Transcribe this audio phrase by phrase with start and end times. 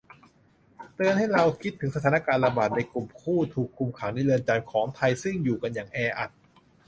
[0.95, 6.29] เตือนให้เราคิดถึงสถานการณ์ระบาดในกลุ่มผู้ถูกคุมขังในเรือนจำของไทย ซึ่งอยู่กันอย่างแออัด